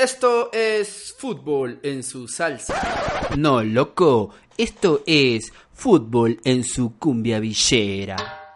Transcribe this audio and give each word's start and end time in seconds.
Esto 0.00 0.50
es 0.52 1.12
fútbol 1.18 1.80
en 1.82 2.04
su 2.04 2.28
salsa. 2.28 3.28
No, 3.36 3.64
loco, 3.64 4.30
esto 4.56 5.02
es 5.04 5.52
fútbol 5.72 6.38
en 6.44 6.62
su 6.62 6.96
cumbia 6.98 7.40
villera. 7.40 8.54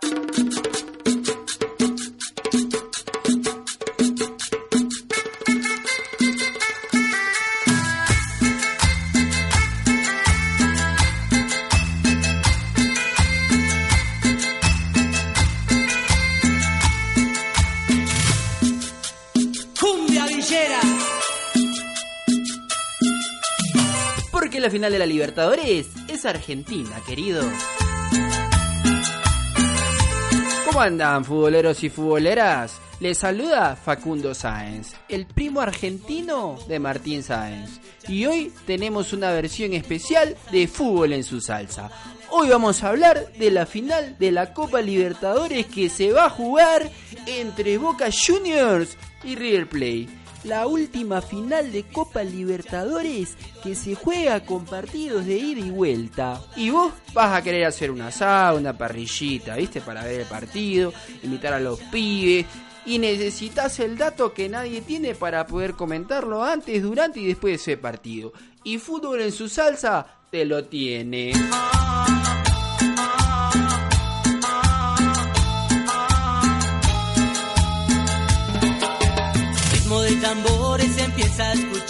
Final 24.73 24.91
de 24.91 24.99
la 24.99 25.05
Libertadores 25.05 25.87
es 26.09 26.25
Argentina, 26.25 26.99
querido. 27.07 27.43
¿Cómo 30.65 30.81
andan, 30.81 31.27
futboleros 31.27 31.85
y 31.85 31.91
futboleras? 31.91 32.81
Les 32.99 33.19
saluda 33.19 33.77
Facundo 33.77 34.35
Sáenz, 34.35 34.95
el 35.11 35.27
primo 35.27 35.61
argentino 35.61 36.59
de 36.69 36.79
Martín 36.79 37.23
Sáenz. 37.23 37.81
Y 38.09 38.25
hoy 38.25 38.51
tenemos 38.65 39.13
una 39.13 39.31
versión 39.33 39.75
especial 39.75 40.39
de 40.51 40.67
Fútbol 40.67 41.13
en 41.13 41.23
su 41.23 41.43
salsa. 41.43 41.91
Hoy 42.31 42.49
vamos 42.49 42.83
a 42.83 42.89
hablar 42.89 43.31
de 43.35 43.51
la 43.51 43.67
final 43.67 44.17
de 44.19 44.33
la 44.33 44.55
Copa 44.55 44.81
Libertadores 44.81 45.67
que 45.67 45.91
se 45.91 46.13
va 46.13 46.25
a 46.25 46.31
jugar 46.31 46.91
entre 47.27 47.77
Boca 47.77 48.09
Juniors 48.11 48.97
y 49.23 49.35
River 49.35 49.69
Plate 49.69 50.22
la 50.45 50.67
última 50.67 51.21
final 51.21 51.73
de 51.73 51.85
Copa 51.85 52.23
Libertadores 52.23 53.37
que 53.63 53.75
se 53.75 53.95
juega 53.95 54.45
con 54.45 54.65
partidos 54.65 55.27
de 55.27 55.37
ida 55.37 55.61
y 55.61 55.71
vuelta. 55.71 56.41
Y 56.57 56.71
vos 56.71 56.93
vas 57.13 57.37
a 57.37 57.43
querer 57.43 57.65
hacer 57.65 57.91
una 57.91 58.09
asado, 58.09 58.59
una 58.59 58.77
parrillita, 58.77 59.57
¿viste? 59.57 59.81
Para 59.81 60.05
ver 60.05 60.21
el 60.21 60.27
partido, 60.27 60.93
invitar 61.23 61.53
a 61.53 61.61
los 61.61 61.81
pibes. 61.81 62.47
Y 62.85 62.99
necesitas 62.99 63.79
el 63.79 63.97
dato 63.97 64.35
que 64.35 64.49
nadie 64.49 64.81
tiene 64.81 65.15
para 65.15 65.47
poder 65.47 65.75
comentarlo 65.75 66.43
antes, 66.43 66.83
durante 66.83 67.21
y 67.21 67.27
después 67.27 67.53
de 67.53 67.73
ese 67.73 67.77
partido. 67.77 68.33
Y 68.65 68.79
fútbol 68.79 69.21
en 69.21 69.31
su 69.31 69.49
salsa 69.49 70.05
te 70.31 70.45
lo 70.45 70.65
tiene. 70.65 71.33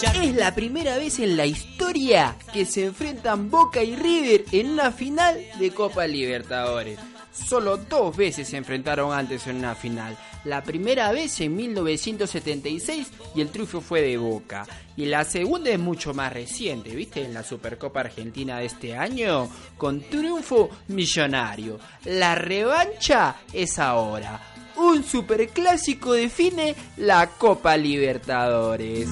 Es 0.01 0.35
la 0.35 0.53
primera 0.55 0.97
vez 0.97 1.19
en 1.19 1.37
la 1.37 1.45
historia 1.45 2.35
que 2.51 2.65
se 2.65 2.85
enfrentan 2.85 3.49
Boca 3.49 3.83
y 3.83 3.95
River 3.95 4.45
en 4.51 4.71
una 4.71 4.91
final 4.91 5.39
de 5.59 5.71
Copa 5.71 6.07
Libertadores. 6.07 6.99
Solo 7.31 7.77
dos 7.77 8.17
veces 8.17 8.47
se 8.47 8.57
enfrentaron 8.57 9.13
antes 9.13 9.45
en 9.47 9.57
una 9.57 9.75
final. 9.75 10.17
La 10.45 10.63
primera 10.63 11.11
vez 11.11 11.39
en 11.41 11.55
1976 11.55 13.07
y 13.35 13.41
el 13.41 13.49
triunfo 13.49 13.81
fue 13.81 14.01
de 14.01 14.17
Boca. 14.17 14.65
Y 14.97 15.05
la 15.05 15.23
segunda 15.23 15.69
es 15.69 15.79
mucho 15.79 16.13
más 16.13 16.33
reciente, 16.33 16.95
¿viste? 16.95 17.23
En 17.23 17.33
la 17.33 17.43
Supercopa 17.43 18.01
Argentina 18.01 18.59
de 18.59 18.65
este 18.65 18.95
año, 18.95 19.49
con 19.77 20.01
triunfo 20.01 20.69
millonario. 20.87 21.79
La 22.05 22.35
revancha 22.35 23.37
es 23.53 23.79
ahora 23.79 24.53
un 24.75 25.03
superclásico 25.03 26.13
define 26.13 26.75
la 26.97 27.27
Copa 27.27 27.77
Libertadores. 27.77 29.07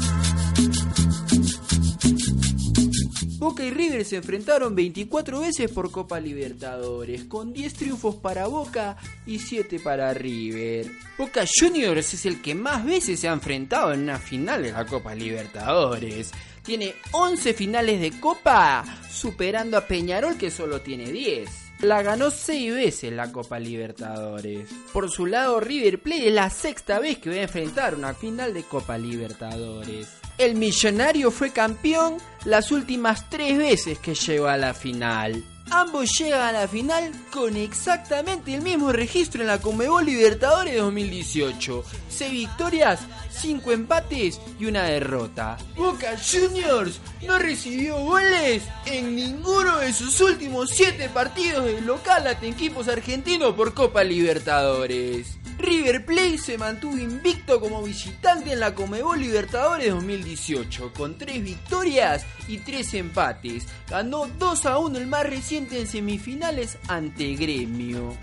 Boca 3.42 3.64
y 3.64 3.72
River 3.72 4.06
se 4.06 4.18
enfrentaron 4.18 4.76
24 4.76 5.40
veces 5.40 5.72
por 5.72 5.90
Copa 5.90 6.20
Libertadores, 6.20 7.24
con 7.24 7.52
10 7.52 7.74
triunfos 7.74 8.14
para 8.18 8.46
Boca 8.46 8.98
y 9.26 9.40
7 9.40 9.80
para 9.80 10.14
River. 10.14 10.92
Boca 11.18 11.44
Juniors 11.52 12.14
es 12.14 12.28
el 12.28 12.40
que 12.40 12.54
más 12.54 12.86
veces 12.86 13.20
se 13.20 13.28
ha 13.28 13.34
enfrentado 13.34 13.94
en 13.94 14.02
una 14.02 14.20
final 14.20 14.62
de 14.62 14.72
la 14.72 14.86
Copa 14.86 15.16
Libertadores. 15.16 16.30
Tiene 16.62 16.94
11 17.14 17.56
finales 17.56 18.00
de 18.00 18.12
Copa, 18.20 18.86
superando 19.10 19.76
a 19.76 19.88
Peñarol 19.88 20.38
que 20.38 20.52
solo 20.52 20.82
tiene 20.82 21.12
10 21.12 21.50
la 21.82 22.04
ganó 22.04 22.30
seis 22.30 22.72
veces 22.72 23.12
la 23.12 23.32
Copa 23.32 23.58
Libertadores. 23.58 24.70
Por 24.94 25.10
su 25.10 25.26
lado, 25.26 25.60
River 25.60 26.00
Plate 26.00 26.28
es 26.28 26.34
la 26.36 26.52
sexta 26.52 27.00
vez 27.00 27.18
que 27.18 27.32
va 27.32 27.38
a 27.38 27.42
enfrentar 27.42 27.96
una 27.96 28.14
final 28.14 28.54
de 28.54 28.62
Copa 28.62 29.00
Libertadores. 29.00 30.21
El 30.42 30.56
millonario 30.56 31.30
fue 31.30 31.52
campeón 31.52 32.18
las 32.46 32.72
últimas 32.72 33.30
tres 33.30 33.60
veces 33.60 34.00
que 34.00 34.16
llegó 34.16 34.48
a 34.48 34.58
la 34.58 34.74
final. 34.74 35.44
Ambos 35.70 36.18
llegan 36.18 36.42
a 36.42 36.62
la 36.62 36.68
final 36.68 37.12
con 37.32 37.56
exactamente 37.56 38.56
el 38.56 38.64
mismo 38.64 38.92
registro 38.92 39.42
en 39.42 39.48
la 39.50 39.62
Comebol 39.62 40.04
Libertadores 40.04 40.78
2018. 40.78 41.84
6 42.10 42.32
victorias, 42.32 43.02
5 43.30 43.72
empates 43.72 44.42
y 44.60 44.66
una 44.66 44.86
derrota. 44.86 45.60
Boca 45.76 46.18
Juniors 46.18 47.00
no 47.28 47.38
recibió 47.38 47.98
goles 48.00 48.64
en 48.88 49.16
ninguno 49.16 49.78
de 49.78 49.94
sus 49.94 50.20
últimos 50.22 50.72
7 50.72 51.08
partidos 51.10 51.66
de 51.66 51.82
local 51.82 52.26
ante 52.26 52.48
equipos 52.48 52.88
argentinos 52.88 53.54
por 53.54 53.76
Copa 53.76 54.04
Libertadores. 54.04 55.38
River 55.62 56.06
Plate 56.06 56.38
se 56.38 56.58
mantuvo 56.58 56.98
invicto 56.98 57.60
como 57.60 57.84
visitante 57.84 58.54
en 58.54 58.60
la 58.60 58.74
Comebol 58.74 59.20
Libertadores 59.20 59.92
2018, 59.92 60.92
con 60.94 61.18
3 61.18 61.44
victorias 61.44 62.26
y 62.48 62.58
3 62.58 62.96
empates. 62.96 63.68
Ganó 63.90 64.28
2 64.28 64.66
a 64.66 64.78
1 64.80 64.98
el 64.98 65.08
más 65.08 65.24
reciente 65.24 65.80
en 65.80 65.88
semifinales 65.88 66.78
ante 66.88 67.36
Gremio. 67.36 68.18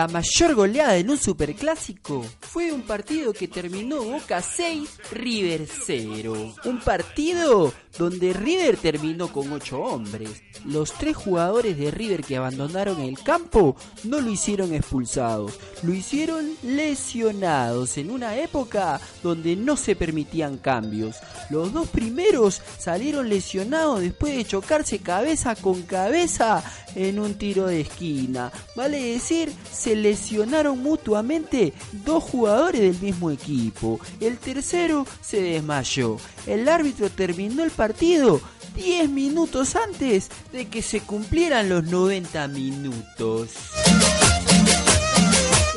La 0.00 0.08
mayor 0.08 0.54
goleada 0.54 0.96
en 0.96 1.10
un 1.10 1.18
superclásico 1.18 2.24
fue 2.40 2.72
un 2.72 2.80
partido 2.80 3.34
que 3.34 3.46
terminó 3.46 4.02
Boca 4.02 4.40
6, 4.40 4.88
River 5.12 5.68
0. 5.68 6.54
Un 6.64 6.80
partido 6.80 7.70
donde 7.98 8.32
River 8.32 8.76
terminó 8.76 9.32
con 9.32 9.52
8 9.52 9.78
hombres. 9.80 10.42
Los 10.64 10.92
tres 10.92 11.16
jugadores 11.16 11.78
de 11.78 11.90
River 11.90 12.22
que 12.22 12.36
abandonaron 12.36 13.00
el 13.00 13.18
campo 13.22 13.76
no 14.04 14.20
lo 14.20 14.30
hicieron 14.30 14.74
expulsados, 14.74 15.58
lo 15.82 15.94
hicieron 15.94 16.50
lesionados 16.62 17.96
en 17.96 18.10
una 18.10 18.36
época 18.36 19.00
donde 19.22 19.56
no 19.56 19.76
se 19.76 19.96
permitían 19.96 20.58
cambios. 20.58 21.16
Los 21.48 21.72
dos 21.72 21.88
primeros 21.88 22.60
salieron 22.78 23.28
lesionados 23.28 24.00
después 24.00 24.36
de 24.36 24.44
chocarse 24.44 24.98
cabeza 24.98 25.54
con 25.56 25.82
cabeza 25.82 26.62
en 26.94 27.18
un 27.18 27.34
tiro 27.34 27.66
de 27.66 27.80
esquina. 27.82 28.52
Vale 28.74 29.02
decir, 29.02 29.52
se 29.72 29.96
lesionaron 29.96 30.82
mutuamente 30.82 31.72
dos 32.04 32.22
jugadores 32.24 32.80
del 32.80 33.00
mismo 33.00 33.30
equipo. 33.30 34.00
El 34.20 34.38
tercero 34.38 35.06
se 35.20 35.40
desmayó. 35.40 36.18
El 36.46 36.68
árbitro 36.68 37.10
terminó 37.10 37.64
el 37.64 37.70
partido 37.70 38.40
10 38.74 39.10
minutos 39.10 39.76
antes 39.76 40.28
de 40.52 40.68
que 40.68 40.82
se 40.82 41.00
cumplieran 41.00 41.68
los 41.68 41.84
90 41.84 42.48
minutos. 42.48 43.50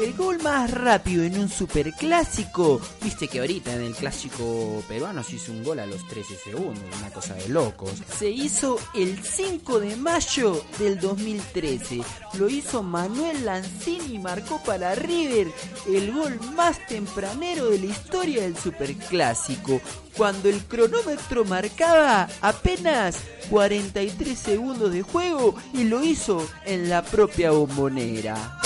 El 0.04 0.16
gol 0.16 0.44
más 0.44 0.70
rápido 0.70 1.24
en 1.24 1.40
un 1.40 1.48
superclásico. 1.48 2.82
Viste 3.02 3.30
que 3.30 3.40
ahorita 3.40 3.74
en 3.74 3.84
el 3.84 3.96
clásico 3.96 4.84
peruano 4.86 5.24
se 5.24 5.38
hizo 5.38 5.54
un 5.54 5.64
gol 5.64 5.80
a 5.80 5.86
los 5.86 6.06
13 6.10 6.36
segundos, 6.36 6.84
una 7.00 7.10
cosa 7.10 7.36
de 7.36 7.48
locos. 7.48 7.94
Se 8.20 8.30
hizo 8.30 8.78
el 8.94 9.18
5 9.24 9.80
de 9.80 9.96
mayo 9.96 10.62
del 10.78 11.00
2013. 11.00 12.02
Lo 12.34 12.50
hizo 12.50 12.84
Manuel 12.84 13.46
Lanzini 13.46 14.16
y 14.16 14.20
marcó 14.20 14.62
para 14.62 14.94
River 14.94 15.48
el 15.88 16.12
gol 16.12 16.38
más 16.54 16.86
tempranero 16.86 17.70
de 17.70 17.80
la 17.80 17.86
historia 17.86 18.42
del 18.42 18.58
superclásico. 18.58 19.80
Cuando 20.18 20.50
el 20.50 20.66
cronómetro 20.66 21.46
marcaba 21.46 22.28
apenas 22.42 23.20
43 23.50 24.38
segundos 24.38 24.92
de 24.92 25.02
juego 25.02 25.56
y 25.74 25.86
lo 25.86 26.04
hizo 26.04 26.46
en 26.66 26.90
la 26.90 27.04
propia 27.04 27.52
bombonera. 27.52 28.60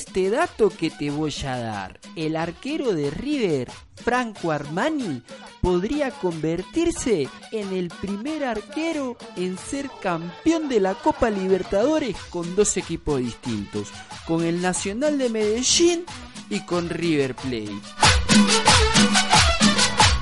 Este 0.00 0.30
dato 0.30 0.70
que 0.70 0.88
te 0.88 1.10
voy 1.10 1.34
a 1.44 1.58
dar. 1.58 2.00
El 2.16 2.36
arquero 2.36 2.94
de 2.94 3.10
River, 3.10 3.70
Franco 3.96 4.50
Armani, 4.50 5.22
podría 5.60 6.10
convertirse 6.10 7.28
en 7.52 7.74
el 7.74 7.88
primer 7.88 8.46
arquero 8.46 9.18
en 9.36 9.58
ser 9.58 9.90
campeón 10.00 10.70
de 10.70 10.80
la 10.80 10.94
Copa 10.94 11.28
Libertadores 11.28 12.16
con 12.30 12.56
dos 12.56 12.78
equipos 12.78 13.20
distintos, 13.20 13.88
con 14.26 14.42
el 14.42 14.62
Nacional 14.62 15.18
de 15.18 15.28
Medellín 15.28 16.06
y 16.48 16.60
con 16.60 16.88
River 16.88 17.34
Plate. 17.34 17.78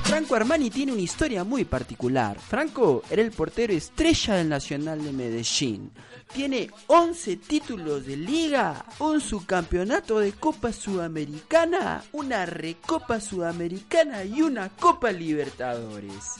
Franco 0.03 0.35
Armani 0.35 0.69
tiene 0.69 0.91
una 0.91 1.01
historia 1.01 1.45
muy 1.45 1.63
particular. 1.63 2.37
Franco 2.37 3.03
era 3.09 3.21
el 3.21 3.31
portero 3.31 3.71
estrella 3.71 4.33
del 4.35 4.49
Nacional 4.49 5.01
de 5.01 5.13
Medellín. 5.13 5.91
Tiene 6.33 6.69
11 6.85 7.37
títulos 7.37 8.05
de 8.05 8.15
liga, 8.15 8.85
un 8.99 9.19
subcampeonato 9.19 10.19
de 10.19 10.31
Copa 10.33 10.71
Sudamericana, 10.71 12.03
una 12.11 12.45
Recopa 12.45 13.19
Sudamericana 13.19 14.23
y 14.23 14.43
una 14.43 14.69
Copa 14.69 15.11
Libertadores. 15.11 16.35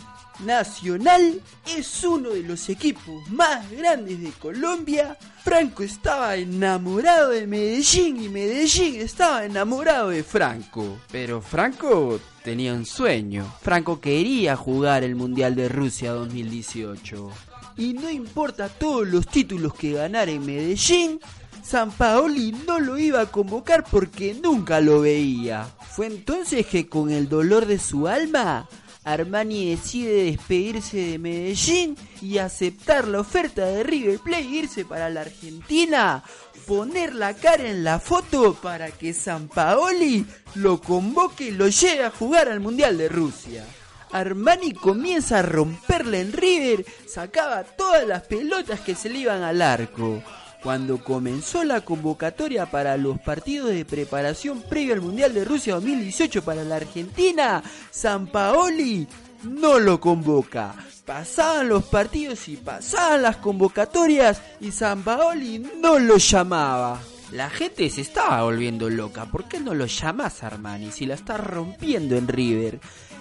Nacional 0.45 1.41
es 1.65 2.03
uno 2.03 2.30
de 2.30 2.44
los 2.44 2.69
equipos 2.69 3.27
más 3.31 3.69
grandes 3.71 4.21
de 4.21 4.30
Colombia. 4.31 5.18
Franco 5.44 5.81
estaba 5.81 6.35
enamorado 6.35 7.31
de 7.31 7.47
Medellín 7.47 8.24
y 8.24 8.30
Medellín 8.30 9.01
estaba 9.01 9.44
enamorado 9.44 10.09
de 10.09 10.24
Franco. 10.24 11.00
Pero 11.12 11.42
Franco 11.42 12.19
tenía 12.44 12.74
un 12.74 12.85
sueño. 12.85 13.51
Franco 13.62 14.00
quería 14.00 14.56
jugar 14.56 15.03
el 15.03 15.15
Mundial 15.15 15.56
de 15.56 15.68
Rusia 15.68 16.12
2018. 16.12 17.49
Y 17.80 17.94
no 17.94 18.10
importa 18.10 18.68
todos 18.68 19.08
los 19.08 19.26
títulos 19.26 19.74
que 19.74 19.94
ganara 19.94 20.30
en 20.30 20.46
Medellín, 20.46 21.22
San 21.64 21.92
Paoli 21.92 22.52
no 22.68 22.78
lo 22.81 23.00
iba 23.00 23.22
a 23.22 23.31
convocar 23.31 23.86
porque 23.90 24.34
nunca 24.34 24.81
lo 24.81 25.00
veía. 25.00 25.66
Fue 25.90 26.08
entonces 26.08 26.68
que 26.68 26.90
con 26.90 27.10
el 27.10 27.30
dolor 27.30 27.66
de 27.66 27.80
su 27.80 28.10
alma 28.10 28.68
Armani 29.06 29.70
decide 29.70 30.26
despedirse 30.26 30.98
de 30.98 31.20
Medellín 31.20 31.96
y 32.22 32.40
aceptar 32.40 33.08
la 33.08 33.22
oferta 33.22 33.66
de 33.66 33.84
River 33.84 34.20
Plate 34.20 34.44
e 34.44 34.56
irse 34.58 34.84
para 34.84 35.10
la 35.10 35.22
Argentina, 35.22 36.22
poner 36.68 37.16
la 37.16 37.34
cara 37.34 37.70
en 37.70 37.86
la 37.86 38.00
foto 38.00 38.56
para 38.56 38.92
que 38.92 39.14
San 39.14 39.48
Paoli 39.48 40.26
lo 40.56 40.81
convoque 40.81 41.46
y 41.46 41.52
lo 41.52 41.70
lleve 41.70 42.04
a 42.04 42.12
jugar 42.12 42.50
al 42.50 42.60
Mundial 42.60 42.98
de 42.98 43.08
Rusia. 43.08 43.66
Armani 44.11 44.73
comienza 44.73 45.39
a 45.39 45.44
romperle 45.44 46.21
en 46.21 46.33
River, 46.33 46.85
sacaba 47.07 47.63
todas 47.63 48.07
las 48.07 48.23
pelotas 48.23 48.79
que 48.79 48.95
se 48.95 49.09
le 49.09 49.19
iban 49.19 49.44
al 49.44 49.61
arco. 49.61 50.23
Cuando 50.63 51.01
comenzó 51.01 51.63
la 51.63 51.81
convocatoria 51.81 52.65
para 52.69 52.97
los 52.97 53.19
partidos 53.19 53.69
de 53.69 53.85
preparación 53.85 54.61
previo 54.61 54.94
al 54.94 55.01
Mundial 55.01 55.33
de 55.33 55.45
Rusia 55.45 55.75
2018 55.75 56.44
para 56.44 56.65
la 56.65 56.75
Argentina, 56.75 57.63
San 57.91 58.27
Paoli 58.27 59.07
no 59.44 59.79
lo 59.79 60.01
convoca. 60.01 60.75
Pasaban 61.06 61.69
los 61.69 61.85
partidos 61.85 62.50
y 62.50 62.57
pasaban 62.57 63.21
las 63.21 63.38
convocatorias 63.38 64.41
y 64.59 64.71
San 64.71 65.01
Paoli 65.03 65.65
no 65.81 65.97
lo 65.97 66.17
llamaba. 66.17 67.00
La 67.31 67.50
gente 67.50 67.89
se 67.89 68.01
estaba 68.01 68.44
volviendo 68.44 68.89
loca. 68.89 69.25
¿Por 69.25 69.47
qué 69.47 69.59
no 69.59 69.73
lo 69.73 69.85
llamas 69.85 70.44
Armani 70.44 70.91
si 70.91 71.06
la 71.06 71.13
está 71.13 71.38
rompiendo 71.38 72.17
en 72.17 72.27
River? 72.27 72.79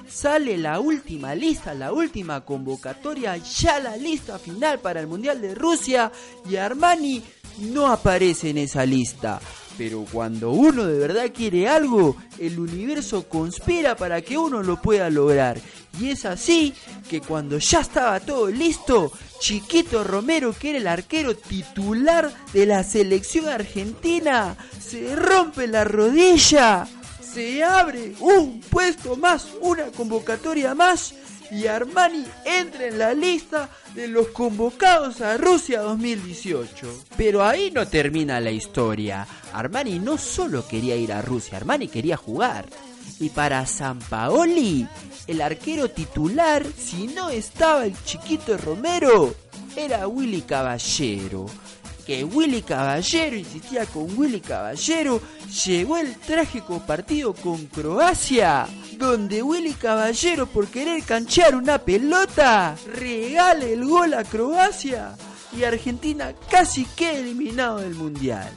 Sale 0.08 0.56
la 0.56 0.80
última 0.80 1.34
lista, 1.34 1.74
la 1.74 1.92
última 1.92 2.40
convocatoria, 2.40 3.36
ya 3.36 3.78
la 3.78 3.96
lista 3.96 4.38
final 4.38 4.78
para 4.80 5.00
el 5.00 5.06
Mundial 5.06 5.40
de 5.40 5.54
Rusia 5.54 6.10
y 6.48 6.56
Armani 6.56 7.22
no 7.58 7.88
aparece 7.88 8.50
en 8.50 8.58
esa 8.58 8.86
lista. 8.86 9.38
Pero 9.76 10.04
cuando 10.10 10.50
uno 10.50 10.86
de 10.86 10.98
verdad 10.98 11.30
quiere 11.32 11.68
algo, 11.68 12.16
el 12.38 12.58
universo 12.58 13.28
conspira 13.28 13.96
para 13.96 14.22
que 14.22 14.36
uno 14.36 14.62
lo 14.62 14.80
pueda 14.82 15.08
lograr. 15.08 15.60
Y 16.00 16.10
es 16.10 16.24
así 16.24 16.74
que 17.08 17.20
cuando 17.20 17.58
ya 17.58 17.80
estaba 17.80 18.18
todo 18.18 18.48
listo, 18.50 19.12
Chiquito 19.38 20.02
Romero, 20.02 20.52
que 20.52 20.70
era 20.70 20.78
el 20.78 20.88
arquero 20.88 21.36
titular 21.36 22.32
de 22.52 22.66
la 22.66 22.82
selección 22.82 23.48
argentina, 23.48 24.56
se 24.80 25.14
rompe 25.14 25.68
la 25.68 25.84
rodilla 25.84 26.88
se 27.38 27.62
abre 27.62 28.14
un 28.18 28.60
puesto 28.62 29.14
más, 29.14 29.46
una 29.60 29.84
convocatoria 29.92 30.74
más 30.74 31.14
y 31.52 31.68
Armani 31.68 32.24
entra 32.44 32.88
en 32.88 32.98
la 32.98 33.14
lista 33.14 33.68
de 33.94 34.08
los 34.08 34.26
convocados 34.30 35.20
a 35.20 35.36
Rusia 35.36 35.82
2018. 35.82 37.04
Pero 37.16 37.44
ahí 37.44 37.70
no 37.70 37.86
termina 37.86 38.40
la 38.40 38.50
historia. 38.50 39.24
Armani 39.52 40.00
no 40.00 40.18
solo 40.18 40.66
quería 40.66 40.96
ir 40.96 41.12
a 41.12 41.22
Rusia, 41.22 41.58
Armani 41.58 41.86
quería 41.86 42.16
jugar. 42.16 42.66
Y 43.20 43.28
para 43.28 43.64
San 43.66 44.00
Paoli, 44.00 44.88
el 45.28 45.40
arquero 45.40 45.90
titular, 45.90 46.66
si 46.76 47.06
no 47.06 47.30
estaba 47.30 47.86
el 47.86 47.94
chiquito 48.02 48.58
Romero, 48.58 49.32
era 49.76 50.08
Willy 50.08 50.42
Caballero 50.42 51.46
que 52.08 52.24
Willy 52.24 52.62
Caballero, 52.62 53.36
insistía 53.36 53.84
con 53.84 54.18
Willy 54.18 54.40
Caballero, 54.40 55.20
llegó 55.66 55.98
el 55.98 56.16
trágico 56.16 56.80
partido 56.80 57.34
con 57.34 57.66
Croacia, 57.66 58.66
donde 58.96 59.42
Willy 59.42 59.74
Caballero 59.74 60.46
por 60.46 60.68
querer 60.68 61.02
canchear 61.02 61.54
una 61.54 61.76
pelota, 61.76 62.74
regala 62.94 63.66
el 63.66 63.84
gol 63.84 64.14
a 64.14 64.24
Croacia 64.24 65.18
y 65.54 65.64
Argentina 65.64 66.32
casi 66.50 66.86
queda 66.96 67.18
eliminado 67.18 67.80
del 67.80 67.94
Mundial. 67.94 68.48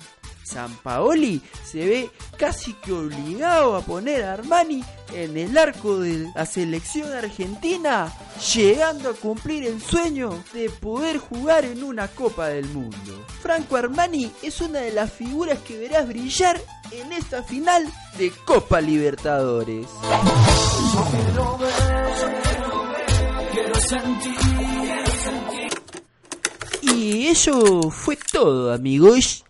San 0.44 0.76
Paoli 0.78 1.42
se 1.64 1.86
ve 1.86 2.10
casi 2.38 2.74
que 2.74 2.92
obligado 2.92 3.76
a 3.76 3.82
poner 3.82 4.24
a 4.24 4.34
Armani 4.34 4.84
en 5.14 5.38
el 5.38 5.58
arco 5.58 6.00
de 6.00 6.32
la 6.36 6.46
selección 6.46 7.12
argentina, 7.12 8.12
llegando 8.54 9.10
a 9.10 9.14
cumplir 9.14 9.66
el 9.66 9.82
sueño 9.82 10.44
de 10.54 10.70
poder 10.70 11.18
jugar 11.18 11.66
en 11.66 11.84
una 11.84 12.08
Copa 12.08 12.48
del 12.48 12.68
Mundo. 12.70 13.26
Franco 13.42 13.76
Armani 13.76 14.32
es 14.42 14.62
una 14.62 14.80
de 14.80 14.92
las 14.92 15.12
figuras 15.12 15.60
que 15.60 15.78
verás 15.78 16.08
brillar 16.08 16.60
en 16.92 17.12
esta 17.14 17.44
final 17.44 17.88
de 18.18 18.32
Copa 18.46 18.82
Libertadores. 18.82 19.88
Y 26.82 27.28
eso 27.28 27.90
fue 27.92 28.18
todo, 28.32 28.74
amigos. 28.74 29.44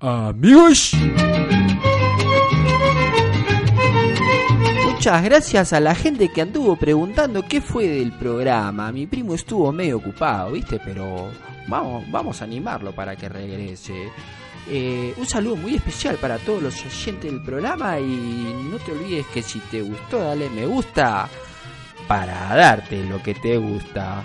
Amigos. 0.00 0.92
Muchas 4.84 5.24
gracias 5.24 5.72
a 5.72 5.80
la 5.80 5.94
gente 5.94 6.28
que 6.28 6.42
anduvo 6.42 6.76
preguntando 6.76 7.42
qué 7.42 7.60
fue 7.60 7.88
del 7.88 8.12
programa. 8.12 8.92
Mi 8.92 9.06
primo 9.06 9.34
estuvo 9.34 9.72
medio 9.72 9.96
ocupado, 9.96 10.52
¿viste? 10.52 10.80
Pero 10.84 11.30
vamos, 11.66 12.08
vamos 12.10 12.40
a 12.40 12.44
animarlo 12.44 12.92
para 12.92 13.16
que 13.16 13.28
regrese. 13.28 14.12
Eh, 14.70 15.14
un 15.16 15.26
saludo 15.26 15.56
muy 15.56 15.74
especial 15.76 16.16
para 16.16 16.38
todos 16.38 16.62
los 16.62 16.84
oyentes 16.84 17.30
del 17.32 17.42
programa 17.42 17.98
y 17.98 18.54
no 18.70 18.78
te 18.78 18.92
olvides 18.92 19.26
que 19.28 19.42
si 19.42 19.58
te 19.60 19.82
gustó, 19.82 20.18
dale 20.18 20.50
me 20.50 20.66
gusta 20.66 21.28
para 22.06 22.54
darte 22.54 23.02
lo 23.04 23.20
que 23.22 23.34
te 23.34 23.56
gusta. 23.56 24.22